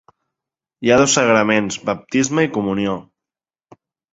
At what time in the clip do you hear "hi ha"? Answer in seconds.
0.87-0.97